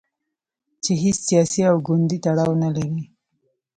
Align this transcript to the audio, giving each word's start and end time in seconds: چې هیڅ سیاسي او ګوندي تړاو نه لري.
چې 0.83 0.91
هیڅ 1.03 1.17
سیاسي 1.27 1.61
او 1.71 1.75
ګوندي 1.87 2.17
تړاو 2.25 2.51
نه 2.63 2.69
لري. 2.75 3.03